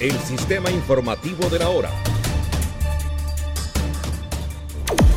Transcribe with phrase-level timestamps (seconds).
[0.00, 1.90] el sistema informativo de la hora.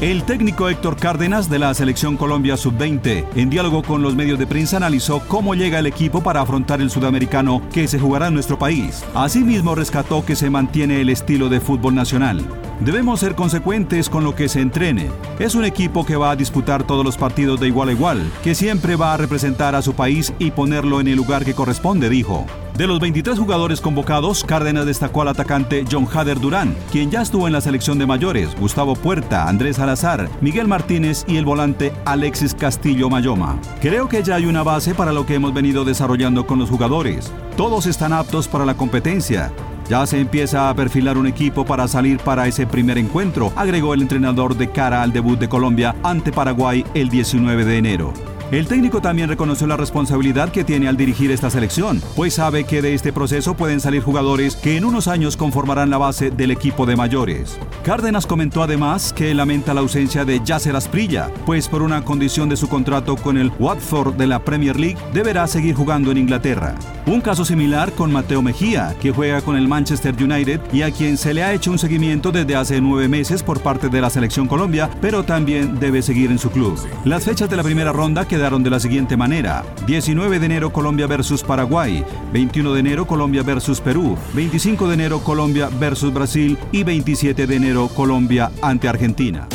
[0.02, 4.46] El técnico Héctor Cárdenas de la Selección Colombia Sub-20, en diálogo con los medios de
[4.46, 8.59] prensa, analizó cómo llega el equipo para afrontar el sudamericano que se jugará en nuestro
[8.59, 9.05] país.
[9.14, 12.45] Asimismo, rescató que se mantiene el estilo de fútbol nacional.
[12.81, 15.09] Debemos ser consecuentes con lo que se entrene.
[15.39, 18.55] Es un equipo que va a disputar todos los partidos de igual a igual, que
[18.55, 22.45] siempre va a representar a su país y ponerlo en el lugar que corresponde, dijo.
[22.78, 27.45] De los 23 jugadores convocados, Cárdenas destacó al atacante John Hader Durán, quien ya estuvo
[27.45, 32.55] en la selección de mayores, Gustavo Puerta, Andrés Salazar, Miguel Martínez y el volante Alexis
[32.55, 33.59] Castillo Mayoma.
[33.80, 37.31] Creo que ya hay una base para lo que hemos venido desarrollando con los jugadores.
[37.58, 39.52] Todos están aptos para la competencia.
[39.88, 44.02] Ya se empieza a perfilar un equipo para salir para ese primer encuentro, agregó el
[44.02, 48.33] entrenador de cara al debut de Colombia ante Paraguay el 19 de enero.
[48.53, 52.84] El técnico también reconoció la responsabilidad que tiene al dirigir esta selección, pues sabe que
[52.84, 56.86] de este proceso pueden salir jugadores que en unos años conformarán la base del equipo
[56.86, 57.58] de mayores.
[57.83, 62.55] Cárdenas comentó además que lamenta la ausencia de Yasser Asprilla, pues por una condición de
[62.55, 66.75] su contrato con el Watford de la Premier League deberá seguir jugando en Inglaterra.
[67.08, 71.17] Un caso similar con Mateo Mejía, que juega con el Manchester United y a quien
[71.17, 74.47] se le ha hecho un seguimiento desde hace nueve meses por parte de la selección
[74.47, 76.80] Colombia, pero también debe seguir en su club.
[77.03, 79.63] Las fechas de la primera ronda quedaron de la siguiente manera.
[79.88, 85.19] 19 de enero Colombia versus Paraguay, 21 de enero Colombia versus Perú, 25 de enero
[85.23, 89.47] Colombia versus Brasil y 27 de enero Colombia ante Argentina.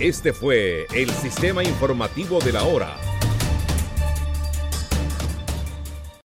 [0.00, 2.96] Este fue el sistema informativo de la hora